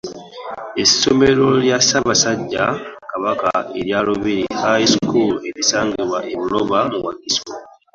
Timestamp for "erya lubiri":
3.79-4.43